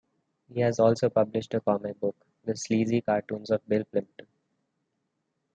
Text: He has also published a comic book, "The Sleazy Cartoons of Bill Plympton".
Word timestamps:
He 0.51 0.61
has 0.61 0.79
also 0.79 1.11
published 1.11 1.53
a 1.53 1.61
comic 1.61 1.99
book, 1.99 2.15
"The 2.43 2.55
Sleazy 2.57 3.01
Cartoons 3.01 3.51
of 3.51 3.61
Bill 3.69 3.83
Plympton". 3.83 4.25